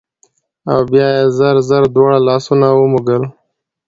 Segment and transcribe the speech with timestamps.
[0.71, 3.23] او بيا يې زر زر دواړه لاسونه ومږل